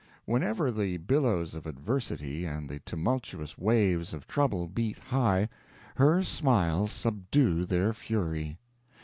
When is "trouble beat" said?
4.25-4.97